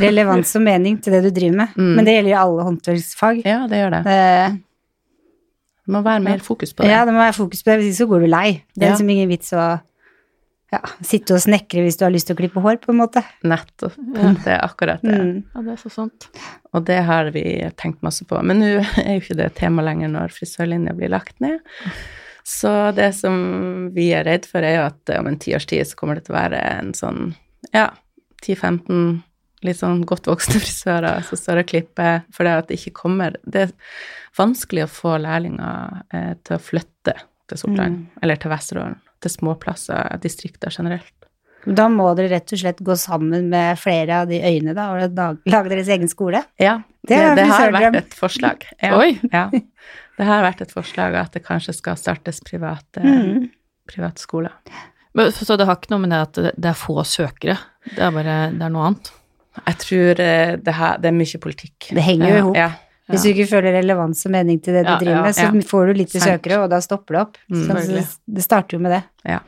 [0.00, 1.74] Relevans og mening til det du driver med.
[1.76, 1.90] Mm.
[1.98, 3.42] Men det gjelder jo alle håndverksfag.
[3.44, 4.02] Ja, det gjør det.
[4.12, 4.56] Eh,
[5.84, 6.90] Det må være mer fokus på det.
[6.94, 8.62] ja, det må være fokus på det, hvis ikke så går du lei.
[8.74, 8.92] Det er Ja.
[8.94, 9.80] liksom ingen vits å
[10.74, 13.22] ja, sitte og snekre hvis du har lyst til å klippe hår, på en måte.
[13.46, 13.96] Nettopp.
[14.16, 14.32] Ja.
[14.44, 15.14] Det er akkurat det.
[15.14, 15.36] Mm.
[15.54, 16.28] Ja, det er så sant.
[16.74, 17.44] Og det har vi
[17.80, 18.40] tenkt masse på.
[18.42, 18.70] Men nå
[19.04, 21.60] er jo ikke det et tema lenger når frisørlinja blir lagt ned.
[22.44, 23.36] Så det som
[23.94, 26.34] vi er redd for, er jo at om en tiårs tid så kommer det til
[26.34, 27.30] å være en sånn,
[27.72, 27.88] ja,
[28.44, 29.22] 10-15
[29.64, 33.38] litt sånn godt voksne frisører som står og klipper, for det at det ikke kommer
[33.42, 33.72] Det er
[34.36, 37.16] vanskelig å få lærlinger eh, til å flytte
[37.48, 41.12] til Sortland, eller til Vesterålen, til småplasser, distrikter generelt.
[41.64, 45.16] Da må dere rett og slett gå sammen med flere av de øyene, da, og
[45.48, 46.42] lage deres egen skole.
[46.60, 48.66] Ja, Det det, det, har vært et forslag.
[48.82, 49.14] Ja, Oi.
[49.32, 49.46] Ja.
[50.16, 53.48] Det har vært et forslag at det kanskje skal startes private, Mm.
[53.88, 54.52] private skoler.
[55.34, 57.56] Så det har ikke noe med det at det- det er få søkere,
[57.94, 59.10] det er bare det er noe annet?
[59.66, 61.88] Jeg tror eh, det, her, det er mye politikk.
[61.94, 62.56] Det henger jo i hop.
[62.56, 62.70] Ja.
[63.10, 65.98] Hvis du ikke føler relevans og mening til det du driver med, så får du
[65.98, 66.30] lite Sant.
[66.30, 67.42] søkere, og da stopper det opp.
[67.52, 67.66] Mm.
[67.66, 68.04] Så
[68.38, 69.02] det starter jo med det.
[69.28, 69.42] Ja.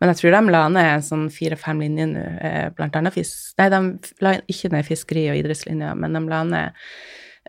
[0.00, 3.52] Men jeg tror de la ned en sånn fire-fem linjer nå, eh, blant annet fisk...
[3.60, 3.80] Nei, de
[4.24, 6.78] la ikke ned fiskeri- og idrettslinja, men de la ned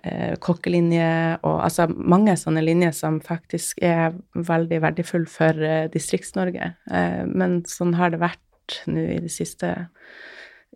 [0.04, 1.12] eh, kokkelinje
[1.48, 6.74] og altså mange sånne linjer som faktisk er veldig verdifulle for eh, Distrikts-Norge.
[6.92, 9.74] Eh, men sånn har det vært nå i det siste.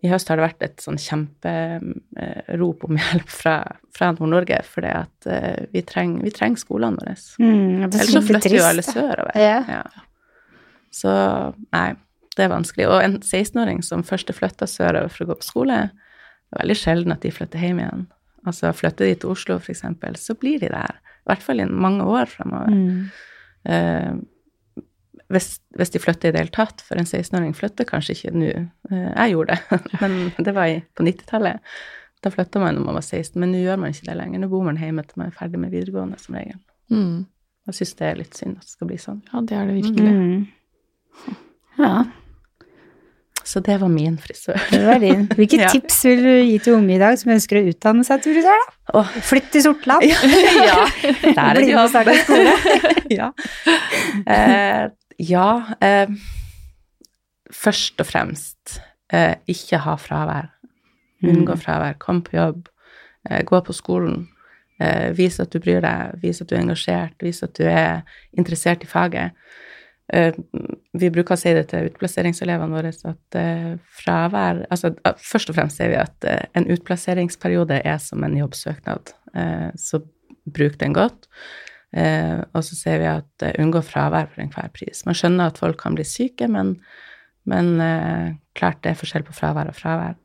[0.04, 3.58] I høst har det vært et sånn kjemperop om hjelp fra,
[3.96, 7.14] fra Nord-Norge, fordi at eh, vi trenger treng skolene våre.
[7.40, 9.38] Mm, er Ellers så flytter flytter jo alle sørover.
[9.40, 9.84] Ja.
[10.92, 11.14] Så
[11.72, 11.88] nei,
[12.36, 12.90] det er vanskelig.
[12.92, 15.80] Og en 16-åring som først er flytta sørover for å gå på skole,
[16.46, 18.06] det er veldig sjelden at de flytter hjem igjen.
[18.46, 21.00] Altså flytter de til Oslo, eksempel, så blir de der.
[21.24, 22.70] I hvert fall i mange år fremover.
[22.70, 23.08] Mm.
[23.66, 24.12] Eh,
[25.32, 28.50] hvis, hvis de flytter i det hele tatt, for en 16-åring flytter kanskje ikke nå.
[28.90, 31.62] Eh, jeg gjorde det, men det var på 90-tallet.
[32.24, 34.40] Da flytta man når man var 16, men nå gjør man ikke det lenger.
[34.42, 36.58] Nå bor man hjemme til man er ferdig med videregående, som regel.
[36.90, 37.24] Mm.
[37.66, 39.18] Jeg syns det er litt synd at det skal bli sånn.
[39.32, 40.12] Ja, det er det virkelig.
[40.14, 40.46] Mm.
[41.82, 42.04] Ja,
[43.46, 44.56] Så det var min frisør.
[44.72, 45.26] det var din.
[45.38, 45.68] Hvilke Ja.
[45.70, 48.62] tips vil du gi til unge i dag som ønsker å utdanne seg til frisør,
[48.64, 48.74] da?
[48.98, 49.12] Åh.
[49.28, 50.02] Flytt til Sortland.
[50.70, 52.54] ja, der er Bli det med og starte skole.
[53.20, 53.28] ja.
[54.26, 56.08] Eh, ja eh,
[57.52, 58.78] først og fremst
[59.12, 60.50] eh, ikke ha fravær.
[61.24, 61.60] Unngå Mm.
[61.62, 61.98] fravær.
[61.98, 62.68] Kom på jobb.
[63.30, 64.28] Eh, gå på skolen.
[64.80, 66.18] Eh, vis at du bryr deg.
[66.22, 67.14] Vis at du er engasjert.
[67.22, 68.02] Vis at du er
[68.36, 69.32] interessert i faget.
[70.12, 70.32] Eh,
[70.94, 75.80] vi bruker å si det til utplasseringselevene våre at eh, fravær Altså først og fremst
[75.80, 80.02] sier vi at en utplasseringsperiode er som en jobbsøknad, eh, så
[80.46, 81.26] bruk den godt.
[81.96, 85.04] Eh, og så ser vi at eh, unngå fravær for enhver pris.
[85.08, 86.74] Man skjønner at folk kan bli syke, men,
[87.48, 90.16] men eh, klart det er forskjell på fravær og fravær.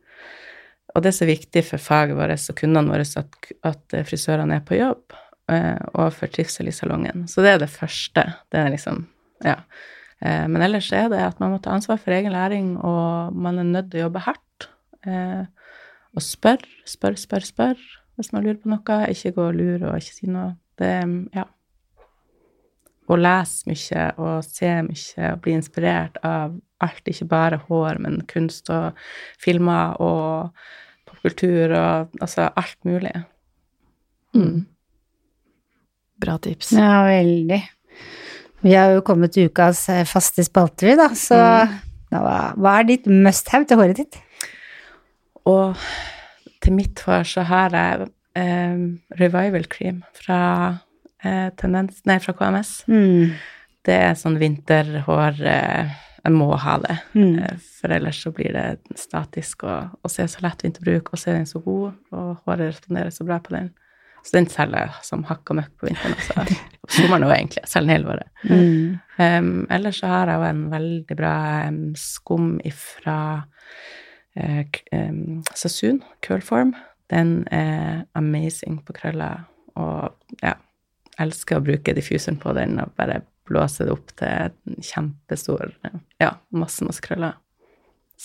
[0.91, 4.59] Og det er så viktig for faget vårt og kundene våre at, at eh, frisørene
[4.59, 5.15] er på jobb,
[5.53, 7.25] eh, og for trivsel i salongen.
[7.31, 8.25] Så det er det første.
[8.51, 9.05] Det er liksom,
[9.47, 9.61] ja.
[10.19, 13.61] Eh, men ellers er det at man må ta ansvar for egen læring, og man
[13.61, 14.67] er nødt til å jobbe hardt.
[16.11, 17.79] Og spør, spør, spør, spør
[18.19, 18.97] hvis man lurer på noe.
[19.09, 20.51] Ikke gå og lure og ikke si noe.
[20.77, 20.91] Det,
[21.33, 21.47] ja.
[23.09, 28.21] Å lese mye og se mye og bli inspirert av alt, ikke bare hår, men
[28.29, 28.97] kunst og
[29.41, 30.51] filmer og
[31.09, 33.11] popkultur og altså alt mulig.
[34.37, 34.63] Mm.
[36.21, 36.71] Bra tips.
[36.77, 37.59] Ja, veldig.
[38.61, 41.37] Vi har jo kommet til ukas eh, faste spalte, vi, da, så
[42.13, 42.21] da,
[42.55, 44.19] hva- er ditt must-have til håret ditt?
[45.49, 45.73] Og
[46.61, 48.05] til mitt hår så har jeg
[48.37, 48.83] eh,
[49.17, 50.37] Revival Cream fra,
[51.23, 52.83] tendens, nei, fra KMS.
[52.87, 53.33] Mm.
[53.85, 55.91] Det er sånn vinterhår eh,
[56.23, 57.39] Jeg må ha det, Mm.
[57.41, 61.31] eh, for ellers så blir det statisk og, og ser så lett vinterbruk, og så
[61.31, 63.71] er den så god, og håret responderer så bra på den.
[64.23, 66.13] Så den selger som hakk og møkk på vinteren.
[66.13, 66.59] Altså.
[66.93, 67.63] Sommeren òg, egentlig.
[67.63, 68.29] Jeg selger den hele året.
[68.45, 68.99] Mm.
[69.17, 71.33] Um, ellers så har jeg jo en veldig bra
[71.71, 73.17] um, skum ifra
[74.37, 76.75] uh, um, Sassoon, Curlform.
[77.09, 80.53] Den er amazing på krøller, og ja,
[81.21, 85.73] elsker å bruke diffuseren på den og bare blåse det opp til en kjempestor
[86.21, 87.37] Ja, masse, masse krøller.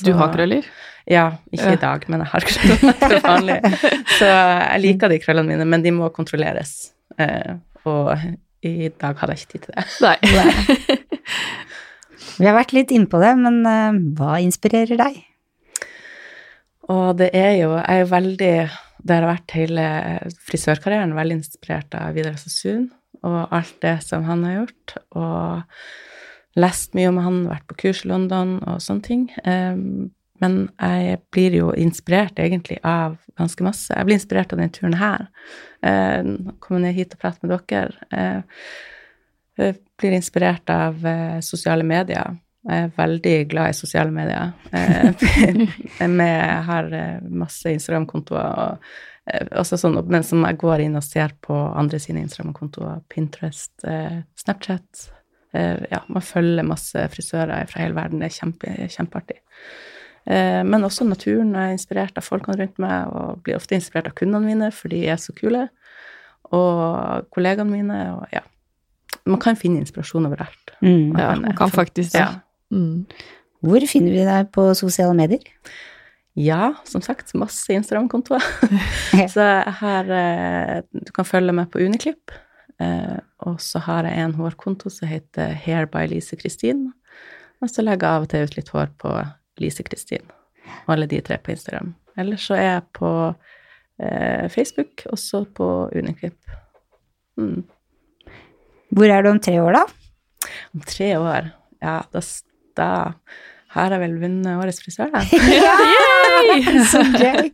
[0.04, 0.66] Du har krøller?
[1.08, 3.60] Ja, ikke i dag, men jeg har krøller til vanlig.
[4.18, 6.74] Så jeg liker de krøllene mine, men de må kontrolleres.
[7.16, 7.56] Uh,
[7.88, 8.12] og
[8.66, 9.86] i dag hadde jeg ikke tid til det.
[10.04, 10.16] Nei.
[12.36, 15.22] Vi har vært litt innpå det, men eh, hva inspirerer deg?
[16.92, 18.56] Og det er jo Jeg er jo veldig
[19.04, 19.86] Det har vært hele
[20.48, 22.88] frisørkarrieren veldig inspirert av Vidar Sassoon
[23.26, 24.96] og alt det som han har gjort.
[25.18, 29.24] Og lest mye om han, vært på kurs i London og sånne ting.
[30.40, 33.92] Men jeg blir jo inspirert egentlig av ganske masse.
[33.92, 35.26] Jeg blir inspirert av denne turen her.
[36.60, 38.44] Komme ned hit og prate med dere.
[39.56, 42.36] Jeg blir inspirert av eh, sosiale medier.
[42.66, 44.54] Jeg er veldig glad i sosiale medier.
[44.72, 45.68] Jeg
[46.02, 48.88] er med, jeg har eh, masse Instagram-kontoer, og,
[49.30, 53.74] eh, også sånn, men som jeg går inn og ser på andre sine Instagram-kontoer, Pinterest,
[53.86, 55.12] eh, Snapchat.
[55.56, 58.20] Ja, man følger masse frisører fra hele verden.
[58.20, 59.38] Det er kjempe, kjempeartig.
[60.26, 61.54] Men også naturen.
[61.54, 64.92] Jeg er inspirert av folkene rundt meg, og blir ofte inspirert av kundene mine, for
[64.92, 65.62] de er så kule.
[66.50, 68.42] Og kollegaene mine, og ja.
[69.24, 70.74] Man kan finne inspirasjon overalt.
[70.82, 72.20] Mm, ja, man kan faktisk det.
[72.20, 72.34] Ja.
[72.74, 73.04] Mm.
[73.66, 75.42] Hvor finner vi deg på sosiale medier?
[76.36, 78.44] Ja, som sagt, masse Instagram-kontoer.
[79.32, 82.34] så jeg har eh, Du kan følge meg på Uniklipp.
[82.82, 83.16] Eh,
[83.48, 86.90] og så har jeg en hårkonto som heter Hair by Lise Kristin.
[87.64, 89.14] Og så legger jeg av og til ut litt hår på
[89.62, 90.28] Lise Kristin.
[90.84, 91.94] Og alle de tre på Instagram.
[92.20, 93.12] Ellers så er jeg på
[94.02, 96.38] eh, Facebook, også på Uniklipp.
[97.40, 97.64] Mm.
[98.92, 100.50] Hvor er du om tre år, da?
[100.76, 101.48] Om tre år?
[101.80, 102.22] Ja, da
[102.78, 102.90] da
[103.76, 105.20] har jeg vel vunnet Årets frisør, da.
[106.92, 107.50] Så gøy!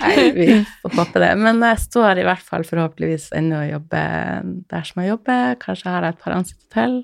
[0.00, 0.46] Nei, vi
[0.82, 1.32] får håpe det.
[1.40, 5.58] Men jeg står i hvert fall forhåpentligvis ennå og jobber der som jeg jobber.
[5.62, 6.96] Kanskje har jeg et par ansatte til.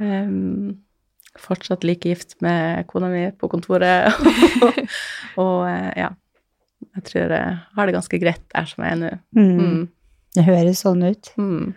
[0.00, 0.74] Um,
[1.40, 4.14] fortsatt like gift med kona mi på kontoret.
[5.42, 6.10] og eh, ja,
[6.94, 9.14] jeg tror jeg har det ganske greit der som jeg er nå.
[9.36, 9.56] Mm.
[9.58, 9.80] Mm.
[10.34, 11.32] Det høres sånn ut.
[11.38, 11.74] Mm.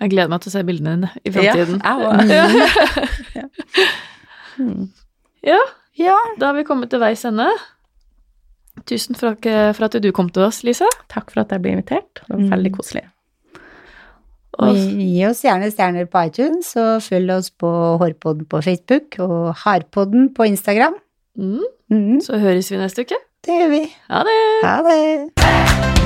[0.00, 1.80] Jeg gleder meg til å se bildene dine i framtiden.
[1.82, 1.94] Ja,
[4.60, 4.84] mm.
[5.52, 5.58] ja.
[5.98, 7.48] ja, da har vi kommet til veis ende.
[8.86, 10.88] Tusen takk for at du kom til oss, Lise.
[11.12, 12.22] Takk for at jeg ble invitert.
[12.22, 12.50] Det var mm.
[12.54, 13.06] veldig koselig.
[14.56, 17.68] Og gi oss gjerne stjerner på iTunes, og følg oss på
[18.00, 20.96] Hårpodden på Facebook og Harpodden på Instagram.
[21.36, 21.64] Mm.
[21.92, 22.20] Mm.
[22.24, 23.20] Så høres vi neste uke.
[23.46, 23.84] Det gjør vi.
[24.08, 24.40] Ha det.
[24.64, 26.05] Ha det.